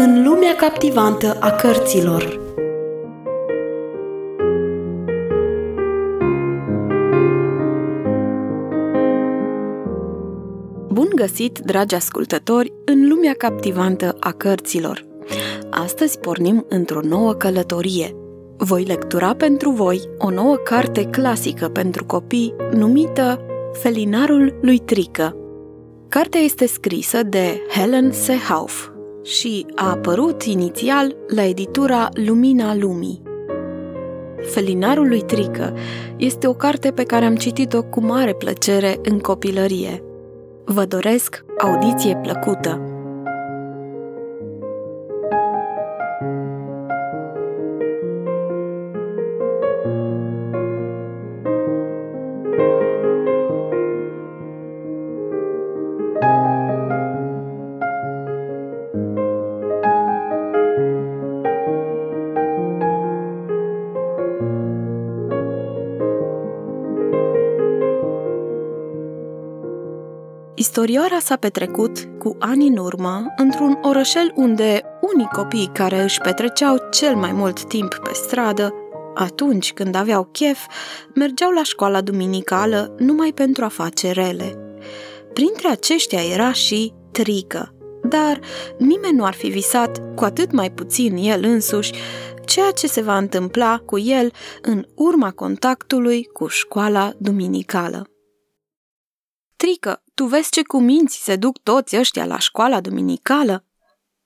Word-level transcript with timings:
În 0.00 0.22
lumea 0.22 0.54
captivantă 0.56 1.36
a 1.40 1.50
cărților 1.50 2.40
Bun 10.92 11.08
găsit, 11.14 11.58
dragi 11.58 11.94
ascultători, 11.94 12.72
în 12.84 13.08
lumea 13.08 13.34
captivantă 13.38 14.16
a 14.20 14.32
cărților! 14.32 15.04
Astăzi 15.70 16.18
pornim 16.18 16.66
într-o 16.68 17.00
nouă 17.02 17.32
călătorie. 17.32 18.16
Voi 18.56 18.84
lectura 18.84 19.34
pentru 19.34 19.70
voi 19.70 20.00
o 20.18 20.30
nouă 20.30 20.56
carte 20.56 21.04
clasică 21.04 21.68
pentru 21.68 22.04
copii 22.04 22.54
numită 22.72 23.40
Felinarul 23.72 24.58
lui 24.62 24.78
Trică. 24.78 25.36
Cartea 26.08 26.40
este 26.40 26.66
scrisă 26.66 27.22
de 27.22 27.60
Helen 27.68 28.12
Sehauf 28.12 28.88
și 29.28 29.66
a 29.74 29.90
apărut 29.90 30.42
inițial 30.42 31.16
la 31.34 31.44
editura 31.44 32.08
Lumina 32.12 32.74
Lumii. 32.74 33.22
Felinarul 34.52 35.08
lui 35.08 35.20
Trică 35.20 35.76
este 36.16 36.46
o 36.46 36.52
carte 36.52 36.90
pe 36.90 37.02
care 37.02 37.24
am 37.24 37.36
citit-o 37.36 37.82
cu 37.82 38.00
mare 38.00 38.34
plăcere 38.34 38.98
în 39.02 39.18
copilărie. 39.18 40.02
Vă 40.64 40.84
doresc 40.84 41.44
audiție 41.58 42.16
plăcută! 42.22 42.87
Istorioara 70.68 71.18
s-a 71.18 71.36
petrecut 71.36 72.08
cu 72.18 72.36
ani 72.38 72.66
în 72.66 72.76
urmă 72.76 73.26
într-un 73.36 73.78
orășel 73.82 74.32
unde 74.34 74.82
unii 75.00 75.28
copii 75.32 75.70
care 75.72 76.02
își 76.02 76.20
petreceau 76.20 76.88
cel 76.90 77.16
mai 77.16 77.32
mult 77.32 77.64
timp 77.64 77.94
pe 77.94 78.10
stradă, 78.12 78.74
atunci 79.14 79.72
când 79.72 79.94
aveau 79.94 80.24
chef, 80.24 80.66
mergeau 81.14 81.50
la 81.50 81.62
școala 81.62 82.00
duminicală 82.00 82.94
numai 82.98 83.32
pentru 83.32 83.64
a 83.64 83.68
face 83.68 84.10
rele. 84.10 84.78
Printre 85.32 85.68
aceștia 85.68 86.24
era 86.24 86.52
și 86.52 86.92
Trică, 87.12 87.74
dar 88.02 88.40
nimeni 88.78 89.16
nu 89.16 89.24
ar 89.24 89.34
fi 89.34 89.48
visat, 89.48 90.14
cu 90.14 90.24
atât 90.24 90.52
mai 90.52 90.70
puțin 90.70 91.16
el 91.16 91.44
însuși, 91.44 91.92
ceea 92.44 92.70
ce 92.70 92.86
se 92.86 93.00
va 93.00 93.16
întâmpla 93.16 93.82
cu 93.86 93.98
el 93.98 94.32
în 94.62 94.86
urma 94.94 95.30
contactului 95.30 96.24
cu 96.24 96.46
școala 96.46 97.12
duminicală. 97.18 98.10
Trică, 99.56 100.02
tu 100.18 100.24
vezi 100.24 100.50
ce 100.50 100.62
cuminți 100.62 101.22
se 101.22 101.36
duc 101.36 101.58
toți 101.58 101.98
ăștia 101.98 102.24
la 102.24 102.38
școala 102.38 102.80
duminicală? 102.80 103.64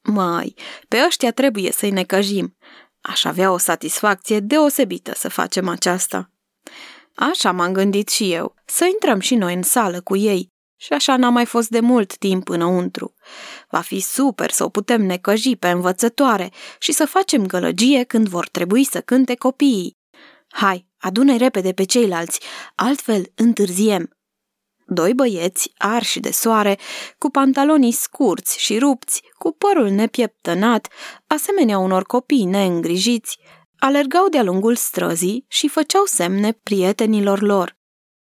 Mai, 0.03 0.55
pe 0.89 1.03
ăștia 1.07 1.33
trebuie 1.33 1.73
să-i 1.73 1.91
necăjim. 1.91 2.57
Aș 3.01 3.25
avea 3.25 3.53
o 3.53 3.59
satisfacție 3.59 4.41
deosebită 4.41 5.13
să 5.15 5.29
facem 5.29 5.69
aceasta. 5.69 6.31
Așa 7.15 7.53
m-am 7.53 7.73
gândit 7.73 8.09
și 8.09 8.33
eu, 8.33 8.55
să 8.67 8.85
intrăm 8.85 9.21
și 9.21 9.35
noi 9.35 9.55
în 9.55 9.63
sală 9.63 10.01
cu 10.01 10.17
ei. 10.17 10.49
Și 10.77 10.93
așa 10.93 11.17
n-a 11.17 11.29
mai 11.29 11.47
fost 11.47 11.69
de 11.69 11.81
mult 11.81 12.17
timp 12.17 12.49
înăuntru. 12.49 13.15
Va 13.71 13.81
fi 13.81 14.01
super 14.01 14.51
să 14.51 14.65
o 14.65 14.69
putem 14.69 15.03
necăji 15.03 15.57
pe 15.57 15.69
învățătoare 15.69 16.51
și 16.79 16.93
să 16.93 17.07
facem 17.07 17.47
gălăgie 17.47 18.05
când 18.05 18.29
vor 18.29 18.49
trebui 18.49 18.85
să 18.85 19.01
cânte 19.01 19.35
copiii. 19.35 19.97
Hai, 20.49 20.87
adună 20.99 21.37
repede 21.37 21.73
pe 21.73 21.85
ceilalți, 21.85 22.41
altfel 22.75 23.33
întârziem. 23.35 24.17
Doi 24.87 25.15
băieți, 25.15 25.73
arși 25.77 26.21
de 26.21 26.31
soare, 26.31 26.79
cu 27.19 27.31
pantalonii 27.31 27.93
scurți 27.93 28.59
și 28.59 28.79
rupți, 28.79 29.23
cu 29.39 29.53
părul 29.53 29.89
nepieptănat, 29.89 30.89
asemenea 31.27 31.79
unor 31.79 32.03
copii 32.03 32.45
neîngrijiți, 32.45 33.39
alergau 33.79 34.29
de-a 34.29 34.43
lungul 34.43 34.77
străzii 34.77 35.45
și 35.49 35.69
făceau 35.69 36.05
semne 36.05 36.53
prietenilor 36.53 37.41
lor. 37.41 37.77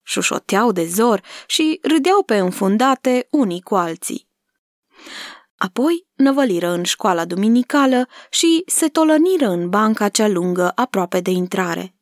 Șușoteau 0.04 0.72
de 0.72 0.86
zor 0.86 1.22
și 1.48 1.80
râdeau 1.82 2.24
pe 2.24 2.38
înfundate 2.38 3.28
unii 3.32 3.62
cu 3.62 3.76
alții. 3.76 4.28
Apoi 5.58 6.08
năvăliră 6.16 6.70
în 6.70 6.84
școala 6.84 7.26
duminicală 7.26 8.08
și 8.30 8.64
se 8.66 8.88
tolăniră 8.88 9.48
în 9.48 9.70
banca 9.70 10.10
cea 10.10 10.28
lungă 10.28 10.72
aproape 10.76 11.20
de 11.20 11.32
intrare. 11.32 11.97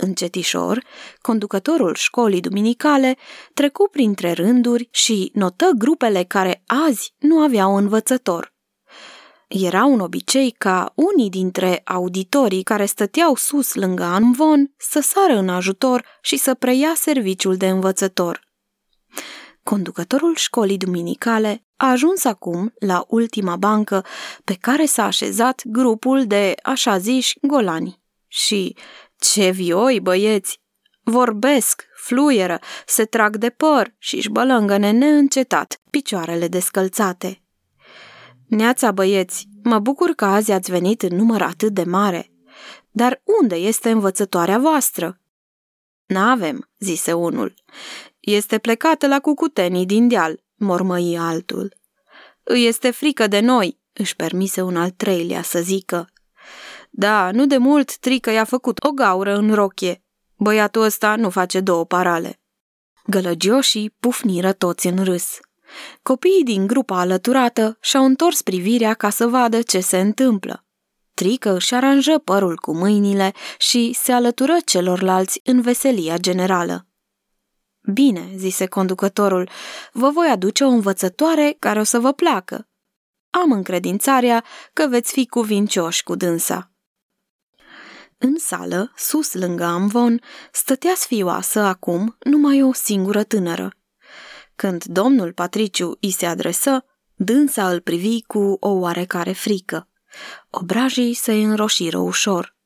Încetișor, 0.00 0.84
conducătorul 1.20 1.94
școlii 1.94 2.40
duminicale 2.40 3.16
trecu 3.54 3.88
printre 3.90 4.32
rânduri 4.32 4.88
și 4.90 5.30
notă 5.34 5.70
grupele 5.78 6.24
care 6.24 6.62
azi 6.66 7.14
nu 7.18 7.40
aveau 7.40 7.76
învățător. 7.76 8.54
Era 9.48 9.84
un 9.84 10.00
obicei 10.00 10.50
ca 10.50 10.92
unii 10.94 11.30
dintre 11.30 11.80
auditorii 11.84 12.62
care 12.62 12.86
stăteau 12.86 13.34
sus 13.34 13.74
lângă 13.74 14.02
Amvon 14.02 14.74
să 14.76 15.00
sară 15.00 15.38
în 15.38 15.48
ajutor 15.48 16.04
și 16.20 16.36
să 16.36 16.54
preia 16.54 16.92
serviciul 16.96 17.56
de 17.56 17.68
învățător. 17.68 18.40
Conducătorul 19.62 20.36
școlii 20.36 20.78
duminicale 20.78 21.64
a 21.76 21.90
ajuns 21.90 22.24
acum 22.24 22.72
la 22.78 23.04
ultima 23.08 23.56
bancă 23.56 24.04
pe 24.44 24.54
care 24.54 24.84
s-a 24.84 25.04
așezat 25.04 25.62
grupul 25.64 26.26
de 26.26 26.54
așa 26.62 26.98
ziși 26.98 27.38
golani 27.42 28.00
și 28.26 28.76
ce 29.32 29.50
vioi, 29.50 30.00
băieți! 30.00 30.60
Vorbesc, 31.02 31.84
fluieră, 31.94 32.58
se 32.86 33.04
trag 33.04 33.36
de 33.36 33.50
păr 33.50 33.94
și 33.98 34.16
își 34.16 34.30
bălângăne 34.30 34.90
neîncetat, 34.90 35.80
picioarele 35.90 36.48
descălțate. 36.48 37.42
Neața, 38.46 38.92
băieți, 38.92 39.48
mă 39.62 39.78
bucur 39.78 40.10
că 40.10 40.24
azi 40.24 40.52
ați 40.52 40.70
venit 40.70 41.02
în 41.02 41.16
număr 41.16 41.42
atât 41.42 41.72
de 41.72 41.82
mare. 41.82 42.30
Dar 42.90 43.22
unde 43.40 43.54
este 43.54 43.90
învățătoarea 43.90 44.58
voastră? 44.58 45.20
N-avem, 46.06 46.70
zise 46.78 47.12
unul. 47.12 47.54
Este 48.20 48.58
plecată 48.58 49.06
la 49.06 49.20
cucutenii 49.20 49.86
din 49.86 50.08
deal, 50.08 50.44
mormăi 50.54 51.18
altul. 51.18 51.76
Îi 52.42 52.66
este 52.66 52.90
frică 52.90 53.26
de 53.26 53.40
noi, 53.40 53.78
își 53.92 54.16
permise 54.16 54.62
un 54.62 54.76
al 54.76 54.90
treilea 54.90 55.42
să 55.42 55.60
zică. 55.60 56.08
Da, 57.00 57.30
nu 57.30 57.46
de 57.46 57.56
mult 57.56 57.96
Trică 57.96 58.30
i-a 58.30 58.44
făcut 58.44 58.84
o 58.84 58.90
gaură 58.90 59.36
în 59.36 59.54
rochie. 59.54 60.02
Băiatul 60.36 60.82
ăsta 60.82 61.16
nu 61.16 61.30
face 61.30 61.60
două 61.60 61.84
parale. 61.84 62.40
Gălăgioșii 63.06 63.90
pufniră 64.00 64.52
toți 64.52 64.86
în 64.86 65.04
râs. 65.04 65.38
Copiii 66.02 66.44
din 66.44 66.66
grupa 66.66 67.00
alăturată 67.00 67.78
și-au 67.80 68.04
întors 68.04 68.42
privirea 68.42 68.94
ca 68.94 69.10
să 69.10 69.26
vadă 69.26 69.62
ce 69.62 69.80
se 69.80 70.00
întâmplă. 70.00 70.64
Trică 71.14 71.54
își 71.54 71.74
aranjă 71.74 72.18
părul 72.18 72.56
cu 72.56 72.74
mâinile 72.74 73.32
și 73.58 73.92
se 73.92 74.12
alătură 74.12 74.56
celorlalți 74.64 75.40
în 75.44 75.60
veselia 75.60 76.16
generală. 76.16 76.86
Bine, 77.92 78.32
zise 78.36 78.66
conducătorul, 78.66 79.50
vă 79.92 80.10
voi 80.10 80.28
aduce 80.28 80.64
o 80.64 80.68
învățătoare 80.68 81.56
care 81.58 81.80
o 81.80 81.84
să 81.84 81.98
vă 81.98 82.12
placă. 82.12 82.68
Am 83.30 83.52
încredințarea 83.52 84.44
că 84.72 84.86
veți 84.88 85.12
fi 85.12 85.26
cuvincioși 85.26 86.02
cu 86.02 86.14
dânsa. 86.14 86.72
În 88.18 88.38
sală, 88.38 88.92
sus 88.96 89.32
lângă 89.32 89.64
Amvon, 89.64 90.20
stătea 90.52 90.94
sfioasă 90.96 91.60
acum 91.60 92.16
numai 92.24 92.62
o 92.62 92.72
singură 92.72 93.22
tânără. 93.22 93.72
Când 94.56 94.84
domnul 94.84 95.32
Patriciu 95.32 95.96
îi 96.00 96.10
se 96.10 96.26
adresă, 96.26 96.84
dânsa 97.14 97.70
îl 97.70 97.80
privi 97.80 98.22
cu 98.22 98.56
o 98.60 98.68
oarecare 98.68 99.32
frică. 99.32 99.88
Obrajii 100.50 101.14
se 101.14 101.32
înroșiră 101.32 101.98
ușor. 101.98 102.56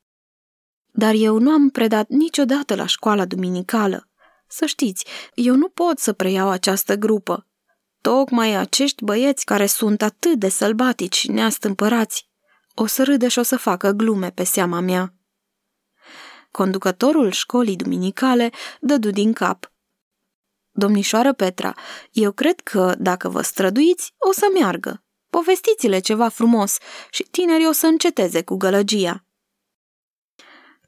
Dar 0.93 1.15
eu 1.15 1.39
nu 1.39 1.51
am 1.51 1.71
predat 1.71 2.09
niciodată 2.09 2.75
la 2.75 2.87
școala 2.87 3.25
duminicală. 3.25 4.09
Să 4.49 4.67
știți, 4.67 5.07
eu 5.35 5.55
nu 5.55 5.69
pot 5.69 5.99
să 5.99 6.13
preiau 6.13 6.49
această 6.49 6.95
grupă. 6.95 7.47
Tocmai 8.01 8.55
acești 8.55 9.05
băieți 9.05 9.45
care 9.45 9.67
sunt 9.67 10.03
atât 10.03 10.39
de 10.39 10.49
sălbatici 10.49 11.17
și 11.17 11.31
neastâmpărați 11.31 12.31
o 12.75 12.87
să 12.87 13.03
râde 13.03 13.29
și 13.29 13.39
o 13.39 13.43
să 13.43 13.57
facă 13.57 13.91
glume 13.91 14.31
pe 14.31 14.45
seama 14.45 14.81
mea. 14.81 15.15
Conducătorul 16.53 17.31
școlii 17.31 17.77
duminicale 17.77 18.51
dădu 18.81 19.11
din 19.11 19.33
cap. 19.33 19.73
Domnișoară 20.71 21.33
Petra, 21.33 21.75
eu 22.11 22.33
cred 22.33 22.61
că, 22.61 22.95
dacă 22.99 23.29
vă 23.29 23.43
străduiți, 23.43 24.15
o 24.19 24.33
să 24.33 24.47
meargă. 24.59 25.05
Povestiți-le 25.31 25.99
ceva 25.99 26.29
frumos 26.29 26.79
și 27.11 27.23
tinerii 27.23 27.67
o 27.67 27.73
să 27.73 27.87
înceteze 27.87 28.43
cu 28.43 28.57
gălăgia. 28.57 29.25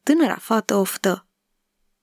Tânăra 0.03 0.37
fată 0.37 0.75
oftă. 0.75 1.29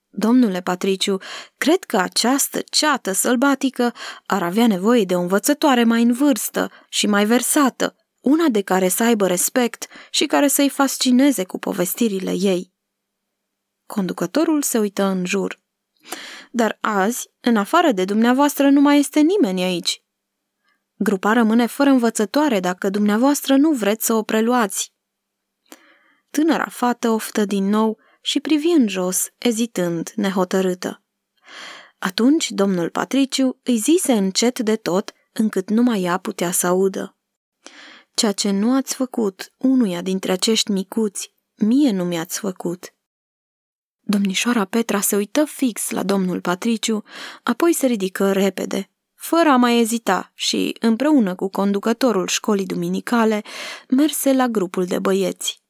Domnule 0.08 0.60
Patriciu, 0.60 1.18
cred 1.56 1.84
că 1.84 1.96
această 1.96 2.60
ceată 2.70 3.12
sălbatică 3.12 3.94
ar 4.26 4.42
avea 4.42 4.66
nevoie 4.66 5.04
de 5.04 5.16
o 5.16 5.20
învățătoare 5.20 5.84
mai 5.84 6.02
în 6.02 6.12
vârstă 6.12 6.70
și 6.88 7.06
mai 7.06 7.24
versată, 7.24 7.96
una 8.20 8.48
de 8.48 8.62
care 8.62 8.88
să 8.88 9.02
aibă 9.02 9.26
respect 9.26 9.86
și 10.10 10.26
care 10.26 10.48
să-i 10.48 10.68
fascineze 10.68 11.44
cu 11.44 11.58
povestirile 11.58 12.32
ei. 12.32 12.71
Conducătorul 13.86 14.62
se 14.62 14.78
uită 14.78 15.02
în 15.04 15.24
jur. 15.24 15.60
Dar 16.50 16.78
azi, 16.80 17.30
în 17.40 17.56
afară 17.56 17.92
de 17.92 18.04
dumneavoastră, 18.04 18.70
nu 18.70 18.80
mai 18.80 18.98
este 18.98 19.20
nimeni 19.20 19.62
aici. 19.62 20.02
Grupa 20.94 21.32
rămâne 21.32 21.66
fără 21.66 21.90
învățătoare 21.90 22.60
dacă 22.60 22.88
dumneavoastră 22.88 23.56
nu 23.56 23.72
vreți 23.72 24.06
să 24.06 24.14
o 24.14 24.22
preluați. 24.22 24.92
Tânăra 26.30 26.68
fată 26.68 27.08
oftă 27.08 27.44
din 27.44 27.68
nou 27.68 27.98
și 28.22 28.40
privi 28.40 28.68
în 28.68 28.88
jos, 28.88 29.28
ezitând, 29.38 30.12
nehotărâtă. 30.16 31.02
Atunci 31.98 32.50
domnul 32.50 32.90
Patriciu 32.90 33.60
îi 33.62 33.76
zise 33.76 34.12
încet 34.12 34.58
de 34.58 34.76
tot, 34.76 35.12
încât 35.32 35.70
numai 35.70 36.02
ea 36.02 36.18
putea 36.18 36.50
să 36.50 36.66
audă. 36.66 37.16
Ceea 38.14 38.32
ce 38.32 38.50
nu 38.50 38.74
ați 38.74 38.94
făcut 38.94 39.52
unuia 39.56 40.02
dintre 40.02 40.32
acești 40.32 40.70
micuți, 40.70 41.34
mie 41.54 41.90
nu 41.90 42.04
mi-ați 42.04 42.38
făcut. 42.38 42.94
Domnișoara 44.12 44.64
Petra 44.64 45.00
se 45.00 45.16
uită 45.16 45.44
fix 45.44 45.90
la 45.90 46.02
domnul 46.02 46.40
Patriciu, 46.40 47.04
apoi 47.42 47.72
se 47.72 47.86
ridică 47.86 48.32
repede, 48.32 48.90
fără 49.14 49.48
a 49.48 49.56
mai 49.56 49.78
ezita 49.78 50.32
și, 50.34 50.76
împreună 50.80 51.34
cu 51.34 51.48
conducătorul 51.48 52.26
școlii 52.26 52.66
duminicale, 52.66 53.42
merse 53.88 54.32
la 54.32 54.46
grupul 54.46 54.84
de 54.84 54.98
băieți. 54.98 55.62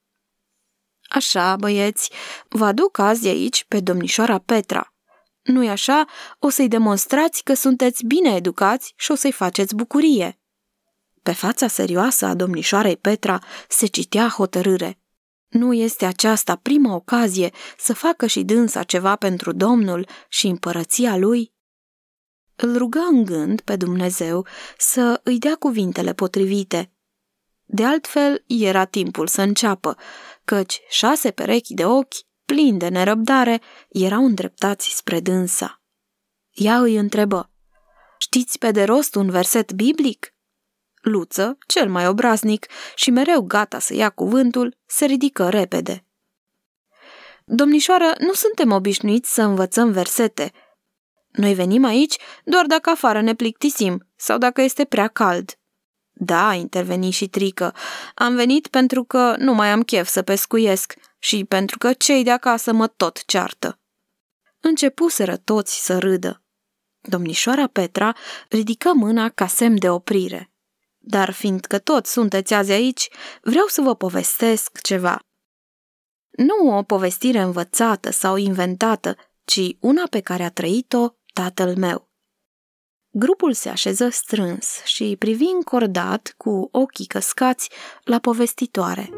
Așa, 1.08 1.56
băieți, 1.56 2.10
vă 2.48 2.64
aduc 2.64 2.98
azi 2.98 3.28
aici 3.28 3.64
pe 3.68 3.80
domnișoara 3.80 4.38
Petra. 4.38 4.94
Nu-i 5.42 5.68
așa? 5.68 6.04
O 6.38 6.48
să-i 6.48 6.68
demonstrați 6.68 7.42
că 7.42 7.54
sunteți 7.54 8.04
bine 8.04 8.34
educați 8.34 8.92
și 8.96 9.10
o 9.10 9.14
să-i 9.14 9.32
faceți 9.32 9.74
bucurie. 9.74 10.40
Pe 11.22 11.32
fața 11.32 11.66
serioasă 11.66 12.26
a 12.26 12.34
domnișoarei 12.34 12.96
Petra 12.96 13.38
se 13.68 13.86
citea 13.86 14.28
hotărâre. 14.28 15.01
Nu 15.52 15.72
este 15.72 16.04
aceasta 16.04 16.56
prima 16.56 16.94
ocazie 16.94 17.50
să 17.78 17.94
facă 17.94 18.26
și 18.26 18.42
dânsa 18.42 18.82
ceva 18.82 19.16
pentru 19.16 19.52
Domnul 19.52 20.06
și 20.28 20.46
împărăția 20.46 21.16
lui? 21.16 21.54
Îl 22.56 22.76
ruga 22.76 23.04
în 23.10 23.24
gând 23.24 23.60
pe 23.60 23.76
Dumnezeu 23.76 24.46
să 24.78 25.20
îi 25.24 25.38
dea 25.38 25.54
cuvintele 25.54 26.12
potrivite. 26.12 26.92
De 27.64 27.84
altfel, 27.84 28.44
era 28.46 28.84
timpul 28.84 29.26
să 29.26 29.42
înceapă, 29.42 29.96
căci 30.44 30.80
șase 30.88 31.30
perechi 31.30 31.74
de 31.74 31.84
ochi, 31.84 32.14
plini 32.44 32.78
de 32.78 32.88
nerăbdare, 32.88 33.60
erau 33.88 34.24
îndreptați 34.24 34.96
spre 34.96 35.20
dânsa. 35.20 35.82
Ea 36.50 36.78
îi 36.78 36.96
întrebă, 36.96 37.50
Știți 38.18 38.58
pe 38.58 38.70
de 38.70 38.84
rost 38.84 39.14
un 39.14 39.30
verset 39.30 39.72
biblic? 39.72 40.34
Luță, 41.02 41.58
cel 41.66 41.88
mai 41.90 42.06
obraznic 42.06 42.66
și 42.94 43.10
mereu 43.10 43.42
gata 43.42 43.78
să 43.78 43.94
ia 43.94 44.10
cuvântul, 44.10 44.76
se 44.86 45.04
ridică 45.04 45.48
repede. 45.48 46.06
Domnișoară, 47.44 48.12
nu 48.18 48.32
suntem 48.32 48.70
obișnuiți 48.70 49.34
să 49.34 49.42
învățăm 49.42 49.90
versete. 49.90 50.52
Noi 51.30 51.54
venim 51.54 51.84
aici 51.84 52.16
doar 52.44 52.66
dacă 52.66 52.90
afară 52.90 53.20
ne 53.20 53.34
plictisim 53.34 54.08
sau 54.16 54.38
dacă 54.38 54.60
este 54.60 54.84
prea 54.84 55.08
cald. 55.08 55.58
Da, 56.12 56.54
interveni 56.54 57.10
și 57.10 57.28
Trică. 57.28 57.74
Am 58.14 58.34
venit 58.34 58.66
pentru 58.66 59.04
că 59.04 59.34
nu 59.38 59.54
mai 59.54 59.70
am 59.70 59.82
chef 59.82 60.08
să 60.08 60.22
pescuiesc 60.22 60.94
și 61.18 61.44
pentru 61.44 61.78
că 61.78 61.92
cei 61.92 62.22
de 62.22 62.30
acasă 62.30 62.72
mă 62.72 62.86
tot 62.86 63.24
ceartă. 63.24 63.80
Începuseră 64.60 65.36
toți 65.36 65.84
să 65.84 65.98
râdă. 65.98 66.42
Domnișoara 67.00 67.66
Petra 67.66 68.16
ridică 68.48 68.92
mâna 68.94 69.28
ca 69.28 69.46
semn 69.46 69.78
de 69.78 69.90
oprire. 69.90 70.51
Dar 71.04 71.30
fiindcă 71.30 71.78
toți 71.78 72.12
sunteți 72.12 72.54
azi 72.54 72.72
aici, 72.72 73.08
vreau 73.42 73.66
să 73.66 73.80
vă 73.80 73.94
povestesc 73.94 74.80
ceva. 74.80 75.18
Nu 76.30 76.76
o 76.76 76.82
povestire 76.82 77.38
învățată 77.38 78.10
sau 78.10 78.36
inventată, 78.36 79.16
ci 79.44 79.60
una 79.80 80.02
pe 80.10 80.20
care 80.20 80.42
a 80.42 80.50
trăit-o 80.50 81.08
tatăl 81.32 81.76
meu. 81.76 82.10
Grupul 83.10 83.52
se 83.52 83.68
așeză 83.68 84.08
strâns 84.08 84.82
și 84.84 85.16
privi 85.18 85.44
încordat, 85.44 86.34
cu 86.36 86.68
ochii 86.72 87.06
căscați, 87.06 87.70
la 88.04 88.18
povestitoare. 88.18 89.10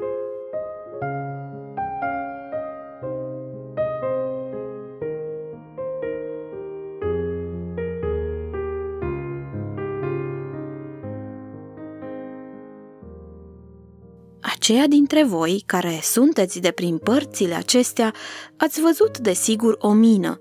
Aceia 14.65 14.87
dintre 14.87 15.25
voi 15.25 15.63
care 15.67 15.99
sunteți 16.03 16.61
de 16.61 16.71
prin 16.71 16.99
părțile 16.99 17.55
acestea, 17.55 18.15
ați 18.57 18.81
văzut 18.81 19.19
desigur 19.19 19.77
o 19.79 19.93
mină. 19.93 20.41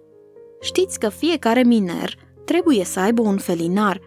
Știți 0.62 1.00
că 1.00 1.10
fiecare 1.10 1.64
miner 1.64 2.16
trebuie 2.46 2.84
să 2.84 3.00
aibă 3.00 3.22
un 3.22 3.38
felinar 3.38 4.02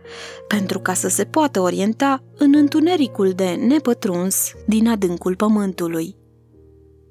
pentru 0.48 0.78
ca 0.78 0.94
să 0.94 1.08
se 1.08 1.24
poată 1.24 1.60
orienta 1.60 2.22
în 2.36 2.54
întunericul 2.54 3.30
de 3.30 3.48
nepătruns 3.48 4.52
din 4.66 4.88
adâncul 4.88 5.36
pământului. 5.36 6.16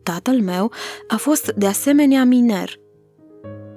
Tatăl 0.04 0.42
meu 0.42 0.72
a 1.08 1.16
fost 1.16 1.52
de 1.52 1.66
asemenea 1.66 2.24
miner. 2.24 2.80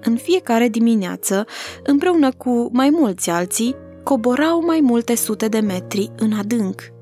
În 0.00 0.16
fiecare 0.16 0.68
dimineață, 0.68 1.46
împreună 1.84 2.32
cu 2.32 2.68
mai 2.72 2.90
mulți 2.90 3.30
alții, 3.30 3.76
coborau 4.04 4.64
mai 4.64 4.80
multe 4.80 5.14
sute 5.14 5.48
de 5.48 5.58
metri 5.58 6.12
în 6.16 6.32
adânc– 6.32 6.82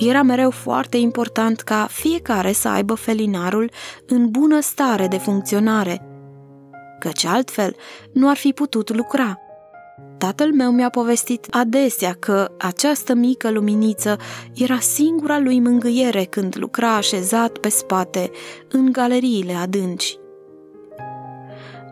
era 0.00 0.22
mereu 0.22 0.50
foarte 0.50 0.96
important 0.96 1.60
ca 1.60 1.86
fiecare 1.90 2.52
să 2.52 2.68
aibă 2.68 2.94
felinarul 2.94 3.70
în 4.06 4.30
bună 4.30 4.60
stare 4.60 5.06
de 5.06 5.18
funcționare, 5.18 6.04
căci 6.98 7.24
altfel 7.24 7.76
nu 8.12 8.28
ar 8.28 8.36
fi 8.36 8.52
putut 8.52 8.94
lucra. 8.94 9.38
Tatăl 10.18 10.52
meu 10.52 10.70
mi-a 10.70 10.88
povestit 10.88 11.46
adesea 11.50 12.16
că 12.18 12.50
această 12.58 13.14
mică 13.14 13.50
luminiță 13.50 14.16
era 14.54 14.78
singura 14.78 15.38
lui 15.38 15.60
mângâiere 15.60 16.24
când 16.24 16.56
lucra 16.58 16.94
așezat 16.94 17.58
pe 17.58 17.68
spate 17.68 18.30
în 18.68 18.92
galeriile 18.92 19.52
adânci. 19.52 20.18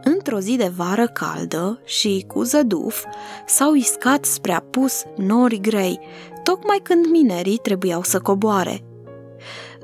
Într-o 0.04 0.38
zi 0.38 0.56
de 0.56 0.72
vară 0.76 1.06
caldă 1.06 1.80
și 1.84 2.24
cu 2.26 2.42
zăduf, 2.42 3.04
s-au 3.46 3.74
iscat 3.74 4.24
spre 4.24 4.52
apus 4.52 5.02
nori 5.16 5.60
grei, 5.60 6.00
tocmai 6.48 6.80
când 6.82 7.06
minerii 7.06 7.58
trebuiau 7.58 8.02
să 8.02 8.20
coboare. 8.20 8.84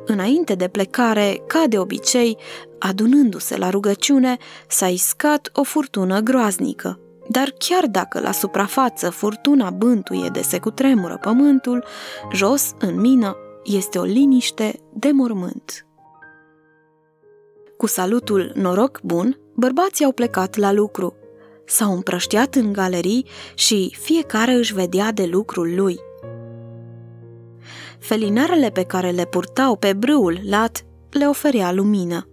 Înainte 0.06 0.54
de 0.54 0.68
plecare, 0.68 1.42
ca 1.46 1.64
de 1.68 1.78
obicei, 1.78 2.38
adunându-se 2.78 3.56
la 3.56 3.70
rugăciune, 3.70 4.36
s-a 4.68 4.88
iscat 4.88 5.50
o 5.52 5.62
furtună 5.62 6.20
groaznică. 6.20 7.00
Dar 7.28 7.54
chiar 7.58 7.86
dacă 7.86 8.20
la 8.20 8.32
suprafață 8.32 9.10
furtuna 9.10 9.70
bântuie 9.70 10.28
de 10.28 10.40
se 10.40 10.58
cutremură 10.58 11.18
pământul, 11.20 11.84
jos, 12.32 12.72
în 12.78 13.00
mină, 13.00 13.36
este 13.64 13.98
o 13.98 14.02
liniște 14.02 14.80
de 14.92 15.10
mormânt. 15.12 15.86
Cu 17.76 17.86
salutul 17.86 18.52
noroc 18.54 19.00
bun, 19.02 19.38
bărbații 19.54 20.04
au 20.04 20.12
plecat 20.12 20.56
la 20.56 20.72
lucru. 20.72 21.14
S-au 21.66 21.92
împrăștiat 21.92 22.54
în 22.54 22.72
galerii 22.72 23.26
și 23.54 23.96
fiecare 24.00 24.52
își 24.52 24.74
vedea 24.74 25.12
de 25.12 25.24
lucrul 25.24 25.74
lui– 25.74 25.98
felinarele 28.04 28.70
pe 28.70 28.82
care 28.82 29.10
le 29.10 29.24
purtau 29.24 29.76
pe 29.76 29.92
brâul 29.92 30.40
lat 30.48 30.84
le 31.10 31.26
oferea 31.26 31.72
lumină. 31.72 32.28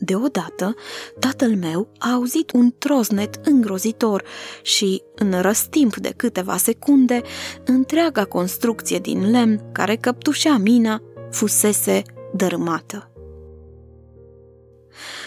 Deodată, 0.00 0.74
tatăl 1.18 1.56
meu 1.56 1.88
a 1.98 2.12
auzit 2.12 2.50
un 2.50 2.72
troznet 2.78 3.40
îngrozitor 3.44 4.24
și, 4.62 5.02
în 5.14 5.40
răstimp 5.40 5.96
de 5.96 6.12
câteva 6.16 6.56
secunde, 6.56 7.22
întreaga 7.64 8.24
construcție 8.24 8.98
din 8.98 9.30
lemn 9.30 9.72
care 9.72 9.96
căptușea 9.96 10.56
mina 10.56 11.02
fusese 11.30 12.02
dărâmată. 12.32 13.12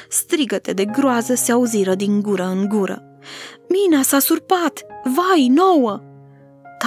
Strigăte 0.09 0.73
de 0.73 0.85
groază 0.85 1.33
se 1.33 1.51
auziră 1.51 1.95
din 1.95 2.21
gură 2.21 2.45
în 2.45 2.67
gură. 2.67 3.03
Mina 3.67 4.01
s-a 4.01 4.19
surpat! 4.19 4.85
Vai, 5.03 5.47
nouă! 5.47 6.01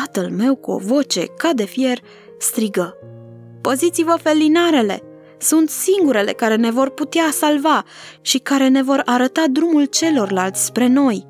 Tatăl 0.01 0.31
meu, 0.31 0.55
cu 0.55 0.71
o 0.71 0.79
voce 0.79 1.25
ca 1.27 1.53
de 1.53 1.65
fier, 1.65 1.99
strigă. 2.39 2.97
Păziți-vă 3.61 4.17
felinarele! 4.23 5.03
Sunt 5.39 5.71
singurele 5.71 6.33
care 6.33 6.57
ne 6.57 6.71
vor 6.71 6.91
putea 6.91 7.31
salva 7.31 7.85
și 8.21 8.39
care 8.39 8.69
ne 8.69 8.83
vor 8.83 9.03
arăta 9.05 9.45
drumul 9.51 9.85
celorlalți 9.85 10.65
spre 10.65 10.87
noi. 10.87 11.27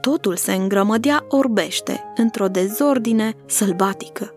Totul 0.00 0.36
se 0.36 0.52
îngrămădea 0.52 1.24
orbește, 1.28 2.12
într-o 2.16 2.46
dezordine 2.46 3.32
sălbatică. 3.46 4.34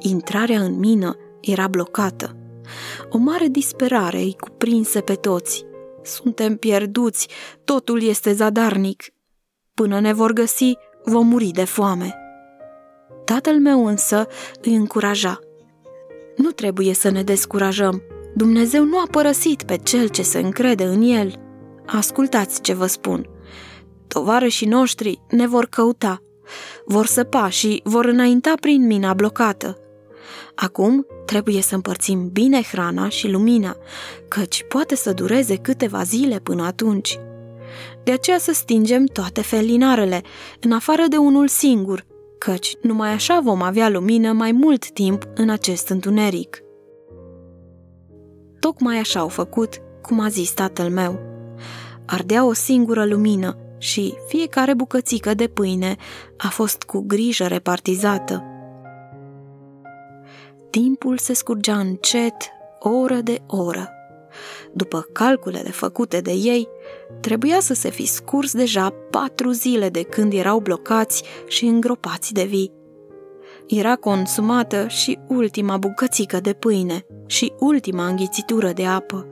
Intrarea 0.00 0.60
în 0.60 0.78
mină 0.78 1.16
era 1.40 1.68
blocată. 1.68 2.36
O 3.10 3.18
mare 3.18 3.46
disperare 3.46 4.18
îi 4.18 4.36
cuprinse 4.40 5.00
pe 5.00 5.14
toți. 5.14 5.64
Suntem 6.02 6.56
pierduți, 6.56 7.28
totul 7.64 8.02
este 8.02 8.32
zadarnic. 8.32 9.04
Până 9.74 10.00
ne 10.00 10.12
vor 10.12 10.32
găsi, 10.32 10.76
vom 11.04 11.26
muri 11.26 11.46
de 11.46 11.64
foame. 11.64 12.14
Tatăl 13.32 13.58
meu 13.58 13.86
însă 13.86 14.26
îi 14.62 14.74
încuraja. 14.74 15.38
Nu 16.36 16.50
trebuie 16.50 16.94
să 16.94 17.10
ne 17.10 17.22
descurajăm. 17.22 18.02
Dumnezeu 18.34 18.84
nu 18.84 18.98
a 18.98 19.06
părăsit 19.10 19.62
pe 19.62 19.76
cel 19.76 20.08
ce 20.08 20.22
se 20.22 20.38
încrede 20.38 20.84
în 20.84 21.02
el. 21.02 21.34
Ascultați 21.86 22.60
ce 22.60 22.74
vă 22.74 22.86
spun. 22.86 23.28
Tovarășii 24.08 24.66
noștri 24.66 25.20
ne 25.28 25.46
vor 25.46 25.66
căuta, 25.66 26.22
vor 26.84 27.06
săpa 27.06 27.48
și 27.48 27.80
vor 27.84 28.04
înainta 28.04 28.52
prin 28.60 28.86
mina 28.86 29.14
blocată. 29.14 29.78
Acum 30.54 31.06
trebuie 31.26 31.62
să 31.62 31.74
împărțim 31.74 32.28
bine 32.32 32.62
hrana 32.62 33.08
și 33.08 33.28
lumina, 33.28 33.76
căci 34.28 34.64
poate 34.68 34.96
să 34.96 35.12
dureze 35.12 35.56
câteva 35.56 36.02
zile 36.02 36.38
până 36.38 36.62
atunci. 36.62 37.18
De 38.04 38.12
aceea 38.12 38.38
să 38.38 38.52
stingem 38.52 39.04
toate 39.04 39.42
felinarele, 39.42 40.22
în 40.60 40.72
afară 40.72 41.04
de 41.08 41.16
unul 41.16 41.48
singur, 41.48 42.08
căci 42.44 42.76
numai 42.82 43.12
așa 43.12 43.40
vom 43.40 43.62
avea 43.62 43.88
lumină 43.88 44.32
mai 44.32 44.52
mult 44.52 44.90
timp 44.90 45.28
în 45.34 45.48
acest 45.48 45.88
întuneric. 45.88 46.62
Tocmai 48.58 48.98
așa 48.98 49.20
au 49.20 49.28
făcut, 49.28 49.80
cum 50.02 50.20
a 50.20 50.28
zis 50.28 50.50
tatăl 50.50 50.90
meu. 50.90 51.18
Ardea 52.06 52.44
o 52.44 52.52
singură 52.52 53.04
lumină 53.04 53.56
și 53.78 54.14
fiecare 54.26 54.74
bucățică 54.74 55.34
de 55.34 55.46
pâine 55.46 55.96
a 56.36 56.48
fost 56.48 56.82
cu 56.82 57.04
grijă 57.06 57.46
repartizată. 57.46 58.44
Timpul 60.70 61.18
se 61.18 61.32
scurgea 61.32 61.78
încet, 61.78 62.36
oră 62.78 63.16
de 63.16 63.42
oră. 63.46 63.99
După 64.72 65.06
calculele 65.12 65.70
făcute 65.70 66.20
de 66.20 66.32
ei, 66.32 66.68
trebuia 67.20 67.60
să 67.60 67.74
se 67.74 67.90
fi 67.90 68.06
scurs 68.06 68.52
deja 68.52 68.94
patru 69.10 69.50
zile 69.50 69.88
de 69.88 70.02
când 70.02 70.32
erau 70.32 70.60
blocați 70.60 71.22
și 71.46 71.64
îngropați 71.64 72.32
de 72.32 72.44
vii. 72.44 72.72
Era 73.66 73.96
consumată 73.96 74.86
și 74.88 75.18
ultima 75.28 75.76
bucățică 75.76 76.40
de 76.40 76.52
pâine 76.52 77.06
și 77.26 77.52
ultima 77.58 78.06
înghițitură 78.06 78.72
de 78.72 78.86
apă. 78.86 79.26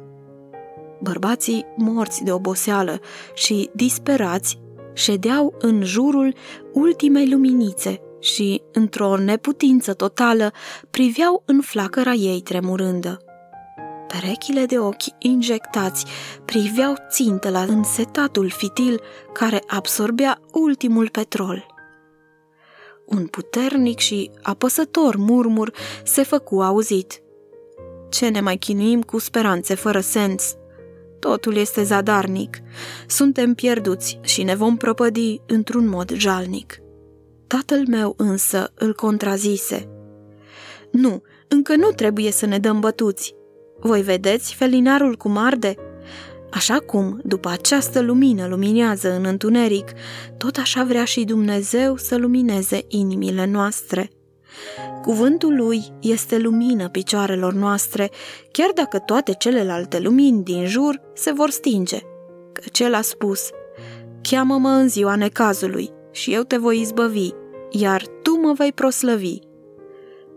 Bărbații, 1.00 1.66
morți 1.76 2.24
de 2.24 2.32
oboseală 2.32 3.00
și 3.34 3.70
disperați, 3.72 4.58
ședeau 4.94 5.54
în 5.58 5.82
jurul 5.84 6.34
ultimei 6.72 7.30
luminițe 7.30 8.00
și, 8.20 8.62
într-o 8.72 9.16
neputință 9.16 9.94
totală, 9.94 10.52
priveau 10.90 11.42
în 11.46 11.60
flacăra 11.60 12.12
ei 12.12 12.40
tremurândă. 12.40 13.27
Perechile 14.08 14.66
de 14.66 14.78
ochi 14.78 15.04
injectați 15.18 16.04
priveau 16.44 16.94
țintă 17.10 17.50
la 17.50 17.62
însetatul 17.62 18.50
fitil 18.50 19.00
care 19.32 19.62
absorbea 19.66 20.40
ultimul 20.52 21.08
petrol. 21.08 21.66
Un 23.06 23.26
puternic 23.26 23.98
și 23.98 24.30
apăsător 24.42 25.16
murmur 25.16 25.72
se 26.04 26.22
făcu 26.22 26.60
auzit. 26.60 27.22
Ce 28.10 28.28
ne 28.28 28.40
mai 28.40 28.56
chinuim 28.56 29.02
cu 29.02 29.18
speranțe 29.18 29.74
fără 29.74 30.00
sens? 30.00 30.54
Totul 31.18 31.56
este 31.56 31.82
zadarnic. 31.82 32.58
Suntem 33.06 33.54
pierduți 33.54 34.18
și 34.22 34.42
ne 34.42 34.54
vom 34.54 34.76
propădi 34.76 35.40
într-un 35.46 35.88
mod 35.88 36.12
jalnic. 36.14 36.78
Tatăl 37.46 37.84
meu 37.88 38.14
însă 38.16 38.72
îl 38.74 38.94
contrazise. 38.94 39.88
Nu, 40.90 41.22
încă 41.48 41.76
nu 41.76 41.90
trebuie 41.90 42.30
să 42.30 42.46
ne 42.46 42.58
dăm 42.58 42.80
bătuți. 42.80 43.34
Voi 43.80 44.02
vedeți 44.02 44.54
felinarul 44.54 45.16
cum 45.16 45.36
arde? 45.36 45.74
Așa 46.50 46.78
cum, 46.78 47.20
după 47.24 47.48
această 47.48 48.00
lumină 48.00 48.46
luminează 48.46 49.12
în 49.12 49.24
întuneric, 49.24 49.92
tot 50.36 50.56
așa 50.56 50.84
vrea 50.84 51.04
și 51.04 51.24
Dumnezeu 51.24 51.96
să 51.96 52.16
lumineze 52.16 52.84
inimile 52.88 53.46
noastre. 53.46 54.10
Cuvântul 55.02 55.56
lui 55.56 55.82
este 56.00 56.38
lumină 56.38 56.88
picioarelor 56.88 57.52
noastre, 57.52 58.10
chiar 58.52 58.70
dacă 58.74 58.98
toate 58.98 59.32
celelalte 59.32 59.98
lumini 59.98 60.42
din 60.42 60.66
jur 60.66 61.00
se 61.14 61.32
vor 61.32 61.50
stinge. 61.50 61.98
Căci 62.52 62.78
el 62.78 62.94
a 62.94 63.00
spus, 63.00 63.50
cheamă-mă 64.22 64.68
în 64.68 64.88
ziua 64.88 65.16
necazului 65.16 65.90
și 66.10 66.34
eu 66.34 66.42
te 66.42 66.56
voi 66.56 66.80
izbăvi, 66.80 67.30
iar 67.70 68.02
tu 68.22 68.40
mă 68.40 68.52
vei 68.52 68.72
proslăvi. 68.72 69.38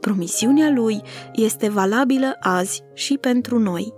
Promisiunea 0.01 0.69
lui 0.69 1.01
este 1.33 1.69
valabilă 1.69 2.37
azi 2.39 2.83
și 2.93 3.17
pentru 3.17 3.59
noi. 3.59 3.93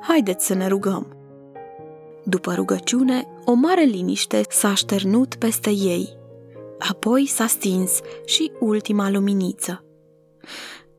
Haideți 0.00 0.46
să 0.46 0.54
ne 0.54 0.66
rugăm. 0.66 1.16
După 2.24 2.54
rugăciune, 2.54 3.26
o 3.44 3.52
mare 3.52 3.82
liniște 3.82 4.42
s-a 4.48 4.68
așternut 4.68 5.34
peste 5.34 5.70
ei. 5.70 6.18
Apoi 6.78 7.26
s-a 7.26 7.46
stins 7.46 8.00
și 8.24 8.52
ultima 8.60 9.10
luminiță. 9.10 9.84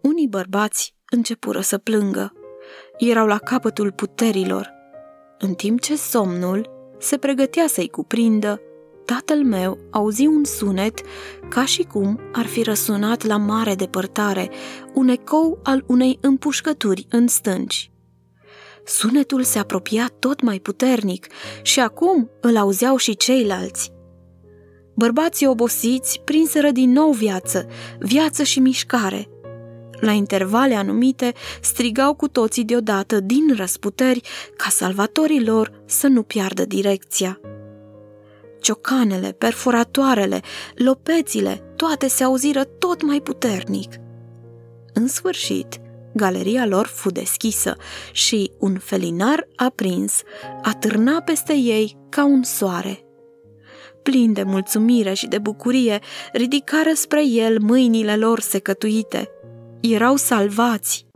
Unii 0.01 0.27
bărbați 0.27 0.95
începură 1.09 1.61
să 1.61 1.77
plângă. 1.77 2.33
Erau 2.97 3.27
la 3.27 3.37
capătul 3.37 3.91
puterilor. 3.91 4.73
În 5.39 5.53
timp 5.53 5.79
ce 5.81 5.95
somnul 5.95 6.69
se 6.99 7.17
pregătea 7.17 7.67
să-i 7.67 7.89
cuprindă, 7.89 8.61
tatăl 9.05 9.43
meu 9.43 9.77
auzi 9.91 10.25
un 10.25 10.43
sunet 10.43 10.99
ca 11.49 11.65
și 11.65 11.83
cum 11.83 12.19
ar 12.31 12.45
fi 12.45 12.63
răsunat 12.63 13.25
la 13.25 13.37
mare 13.37 13.75
depărtare, 13.75 14.49
un 14.93 15.07
ecou 15.07 15.59
al 15.63 15.83
unei 15.87 16.17
împușcături 16.21 17.07
în 17.09 17.27
stânci. 17.27 17.91
Sunetul 18.85 19.43
se 19.43 19.59
apropia 19.59 20.09
tot 20.19 20.41
mai 20.41 20.59
puternic 20.59 21.27
și 21.61 21.79
acum 21.79 22.29
îl 22.41 22.57
auzeau 22.57 22.95
și 22.95 23.15
ceilalți. 23.15 23.91
Bărbații 24.95 25.47
obosiți 25.47 26.21
prinseră 26.25 26.71
din 26.71 26.91
nou 26.91 27.11
viață, 27.11 27.67
viață 27.99 28.43
și 28.43 28.59
mișcare. 28.59 29.29
La 29.99 30.11
intervale 30.11 30.75
anumite 30.75 31.33
strigau 31.61 32.13
cu 32.13 32.27
toții 32.27 32.63
deodată 32.63 33.19
din 33.19 33.55
răsputeri 33.55 34.21
ca 34.57 34.69
salvatorii 34.69 35.45
lor 35.45 35.83
să 35.85 36.07
nu 36.07 36.23
piardă 36.23 36.65
direcția. 36.65 37.39
Ciocanele, 38.61 39.31
perforatoarele, 39.31 40.41
lopețile, 40.75 41.73
toate 41.75 42.07
se 42.07 42.23
auziră 42.23 42.63
tot 42.63 43.01
mai 43.01 43.19
puternic. 43.19 43.93
În 44.93 45.07
sfârșit, 45.07 45.81
galeria 46.13 46.65
lor 46.65 46.85
fu 46.85 47.09
deschisă 47.09 47.75
și 48.11 48.51
un 48.59 48.77
felinar 48.77 49.47
aprins 49.55 50.21
atârna 50.61 51.21
peste 51.21 51.53
ei 51.53 51.97
ca 52.09 52.25
un 52.25 52.43
soare. 52.43 53.05
Plin 54.03 54.33
de 54.33 54.43
mulțumire 54.43 55.13
și 55.13 55.27
de 55.27 55.37
bucurie, 55.37 55.99
ridicară 56.33 56.93
spre 56.93 57.25
el 57.25 57.59
mâinile 57.59 58.15
lor 58.15 58.39
secătuite. 58.39 59.29
Erau 59.81 60.15
salvați! 60.15 61.10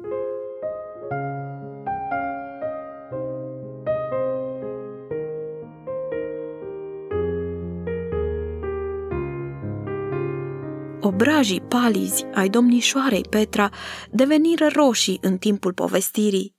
Obrajii 11.15 11.62
palizi 11.62 12.24
ai 12.24 12.50
domnișoarei 12.50 13.24
Petra 13.29 13.69
deveniră 14.12 14.67
roșii 14.67 15.17
în 15.22 15.38
timpul 15.38 15.74
povestirii. 15.74 16.55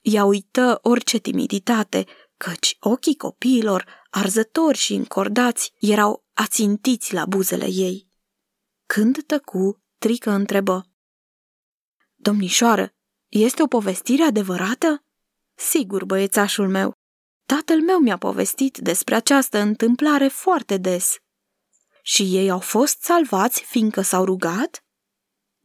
Ea 0.00 0.24
uită 0.24 0.78
orice 0.82 1.18
timiditate, 1.18 2.04
căci 2.36 2.76
ochii 2.80 3.16
copiilor, 3.16 3.84
arzători 4.10 4.78
și 4.78 4.94
încordați, 4.94 5.72
erau 5.80 6.24
ațintiți 6.32 7.14
la 7.14 7.26
buzele 7.26 7.66
ei. 7.68 8.08
Când 8.86 9.22
tăcu, 9.26 9.82
Trică 9.98 10.30
întrebă. 10.30 10.86
Domnișoară, 12.14 12.94
este 13.28 13.62
o 13.62 13.66
povestire 13.66 14.22
adevărată? 14.22 15.04
Sigur, 15.54 16.04
băiețașul 16.04 16.68
meu. 16.68 16.92
Tatăl 17.46 17.80
meu 17.80 17.98
mi-a 17.98 18.18
povestit 18.18 18.78
despre 18.78 19.14
această 19.14 19.58
întâmplare 19.58 20.28
foarte 20.28 20.76
des. 20.76 21.16
Și 22.06 22.36
ei 22.36 22.50
au 22.50 22.58
fost 22.58 23.02
salvați 23.02 23.62
fiindcă 23.62 24.00
s-au 24.00 24.24
rugat? 24.24 24.84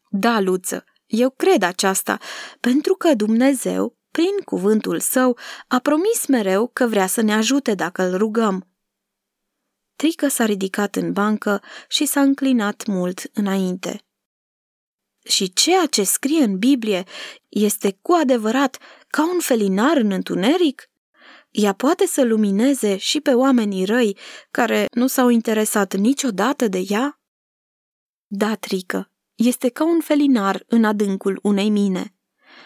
Da, 0.09 0.39
Luță, 0.39 0.83
eu 1.05 1.29
cred 1.29 1.61
aceasta, 1.61 2.19
pentru 2.59 2.95
că 2.95 3.13
Dumnezeu, 3.13 3.97
prin 4.11 4.37
cuvântul 4.45 4.99
său, 4.99 5.37
a 5.67 5.79
promis 5.79 6.25
mereu 6.25 6.67
că 6.67 6.87
vrea 6.87 7.07
să 7.07 7.21
ne 7.21 7.33
ajute 7.33 7.75
dacă 7.75 8.03
îl 8.03 8.17
rugăm. 8.17 8.67
Trică 9.95 10.27
s-a 10.27 10.45
ridicat 10.45 10.95
în 10.95 11.13
bancă 11.13 11.61
și 11.87 12.05
s-a 12.05 12.21
înclinat 12.21 12.85
mult 12.85 13.29
înainte. 13.33 14.07
Și 15.23 15.53
ceea 15.53 15.85
ce 15.85 16.03
scrie 16.03 16.43
în 16.43 16.57
Biblie 16.57 17.03
este 17.47 17.97
cu 18.01 18.11
adevărat 18.11 18.77
ca 19.07 19.33
un 19.33 19.39
felinar 19.39 19.97
în 19.97 20.11
întuneric? 20.11 20.88
Ea 21.61 21.73
poate 21.73 22.05
să 22.05 22.23
lumineze 22.23 22.97
și 22.97 23.21
pe 23.21 23.33
oamenii 23.33 23.85
răi 23.85 24.17
care 24.51 24.85
nu 24.91 25.07
s-au 25.07 25.29
interesat 25.29 25.95
niciodată 25.95 26.67
de 26.67 26.85
ea? 26.89 27.21
Da, 28.27 28.55
Trică, 28.55 29.11
este 29.35 29.69
ca 29.69 29.83
un 29.85 29.99
felinar 29.99 30.63
în 30.67 30.83
adâncul 30.83 31.39
unei 31.41 31.69
mine. 31.69 32.13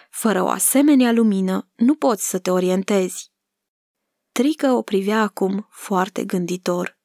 Fără 0.09 0.41
o 0.41 0.47
asemenea 0.47 1.12
lumină 1.12 1.69
nu 1.75 1.95
poți 1.95 2.29
să 2.29 2.39
te 2.39 2.51
orientezi. 2.51 3.31
Trică 4.31 4.71
o 4.71 4.81
privea 4.81 5.21
acum 5.21 5.67
foarte 5.69 6.25
gânditor. 6.25 7.00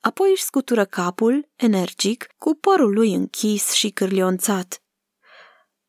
Apoi 0.00 0.30
își 0.30 0.42
scutură 0.42 0.84
capul, 0.84 1.50
energic, 1.56 2.26
cu 2.38 2.54
părul 2.54 2.92
lui 2.92 3.14
închis 3.14 3.70
și 3.72 3.90
cârlionțat. 3.90 4.82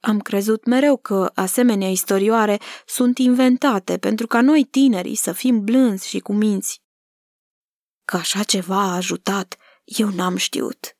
Am 0.07 0.19
crezut 0.19 0.65
mereu 0.65 0.97
că 0.97 1.31
asemenea 1.33 1.89
istorioare 1.89 2.59
sunt 2.85 3.17
inventate 3.17 3.97
pentru 3.97 4.27
ca 4.27 4.41
noi 4.41 4.63
tinerii 4.63 5.15
să 5.15 5.31
fim 5.31 5.63
blânzi 5.63 6.07
și 6.07 6.19
cu 6.19 6.33
minți. 6.33 6.81
Că 8.05 8.17
așa 8.17 8.43
ceva 8.43 8.75
a 8.75 8.95
ajutat, 8.95 9.57
eu 9.83 10.09
n-am 10.09 10.35
știut. 10.35 10.97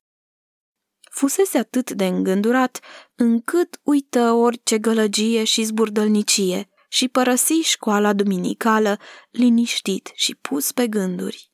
Fusese 1.10 1.58
atât 1.58 1.90
de 1.90 2.06
îngândurat 2.06 2.80
încât 3.14 3.80
uită 3.82 4.32
orice 4.32 4.78
gălăgie 4.78 5.44
și 5.44 5.62
zburdălnicie 5.62 6.68
și 6.88 7.08
părăsi 7.08 7.52
școala 7.52 8.12
duminicală 8.12 8.98
liniștit 9.30 10.10
și 10.14 10.34
pus 10.34 10.72
pe 10.72 10.88
gânduri. 10.88 11.52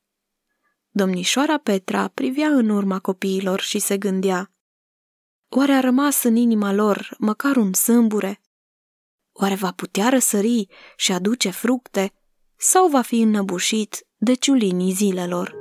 Domnișoara 0.91 1.59
Petra 1.59 2.09
privea 2.09 2.49
în 2.49 2.69
urma 2.69 2.99
copiilor 2.99 3.61
și 3.61 3.79
se 3.79 3.99
gândea. 3.99 4.54
Oare 5.57 5.73
a 5.73 5.81
rămas 5.81 6.23
în 6.23 6.37
inima 6.37 6.73
lor 6.73 7.15
măcar 7.19 7.57
un 7.57 7.73
sâmbure? 7.73 8.41
Oare 9.33 9.55
va 9.55 9.73
putea 9.77 10.09
răsări 10.09 10.67
și 10.97 11.13
aduce 11.13 11.51
fructe? 11.51 12.13
Sau 12.57 12.89
va 12.89 13.01
fi 13.01 13.21
înnăbușit 13.21 14.07
de 14.17 14.35
ciulinii 14.35 14.93
zilelor? 14.93 15.55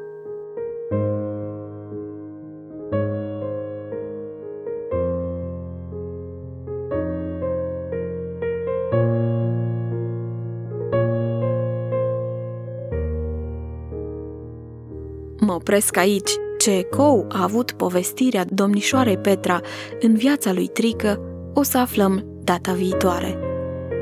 Mă 15.39 15.53
opresc 15.53 15.97
aici. 15.97 16.42
Ce 16.63 16.71
ecou 16.71 17.25
a 17.29 17.43
avut 17.43 17.71
povestirea 17.71 18.45
domnișoarei 18.49 19.17
Petra 19.17 19.61
în 20.01 20.15
viața 20.15 20.53
lui 20.53 20.67
Trică, 20.67 21.19
o 21.53 21.63
să 21.63 21.77
aflăm 21.77 22.25
data 22.43 22.71
viitoare. 22.71 23.39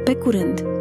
Pe 0.03 0.15
curând! 0.15 0.80